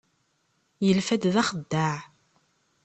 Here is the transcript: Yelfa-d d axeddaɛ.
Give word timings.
Yelfa-d 0.85 1.23
d 1.33 1.35
axeddaɛ. 1.41 1.97